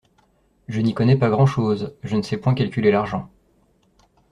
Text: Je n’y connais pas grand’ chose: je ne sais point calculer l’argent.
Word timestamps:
Je 0.67 0.81
n’y 0.81 0.95
connais 0.95 1.15
pas 1.15 1.29
grand’ 1.29 1.45
chose: 1.45 1.93
je 2.01 2.15
ne 2.15 2.23
sais 2.23 2.37
point 2.37 2.55
calculer 2.55 2.89
l’argent. 2.89 3.29